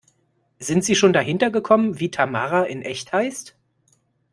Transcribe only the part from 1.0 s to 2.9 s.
dahinter gekommen, wie Tamara in